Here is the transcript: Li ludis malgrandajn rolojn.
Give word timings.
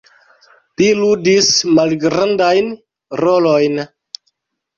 Li 0.81 0.87
ludis 0.99 1.49
malgrandajn 1.81 2.73
rolojn. 3.23 3.79